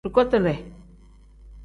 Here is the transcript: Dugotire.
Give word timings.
Dugotire. 0.05 0.53